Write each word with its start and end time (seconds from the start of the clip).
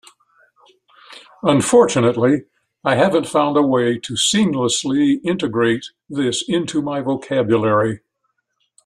Unfortunately, 1.43 2.45
I 2.83 2.95
haven't 2.95 3.27
found 3.27 3.55
a 3.55 3.61
way 3.61 3.99
to 3.99 4.13
seamlessly 4.13 5.21
integrate 5.23 5.85
this 6.09 6.43
into 6.47 6.81
my 6.81 7.01
vocabulary. 7.01 7.99